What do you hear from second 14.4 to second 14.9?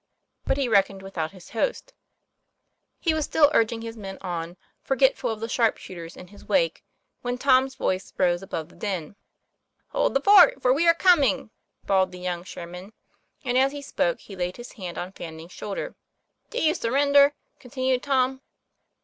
his